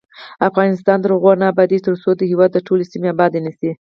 [0.49, 3.71] افغانستان تر هغو نه ابادیږي، ترڅو د هیواد ټولې سیمې آبادې نه شي.